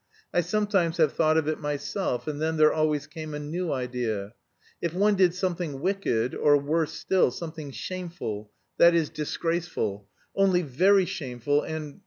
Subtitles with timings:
[0.33, 4.33] "I sometimes have thought of it myself, and then there always came a new idea:
[4.81, 11.05] if one did something wicked, or, worse still, something shameful, that is, disgraceful, only very
[11.05, 11.99] shameful and...